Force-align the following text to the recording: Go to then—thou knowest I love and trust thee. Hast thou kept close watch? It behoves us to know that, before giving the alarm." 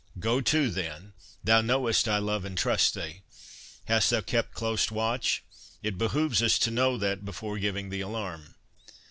Go 0.17 0.41
to 0.41 0.71
then—thou 0.71 1.61
knowest 1.61 2.07
I 2.07 2.17
love 2.17 2.43
and 2.43 2.57
trust 2.57 2.95
thee. 2.95 3.21
Hast 3.85 4.09
thou 4.09 4.21
kept 4.21 4.55
close 4.55 4.89
watch? 4.89 5.43
It 5.83 5.99
behoves 5.99 6.41
us 6.41 6.57
to 6.57 6.71
know 6.71 6.97
that, 6.97 7.23
before 7.23 7.59
giving 7.59 7.89
the 7.91 8.01
alarm." 8.01 8.55